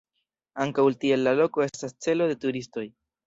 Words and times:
Ankaŭ 0.63 0.85
tiel 1.03 1.21
la 1.27 1.33
loko 1.41 1.65
estas 1.67 1.95
celo 2.07 2.31
de 2.33 2.39
turistoj. 2.47 2.87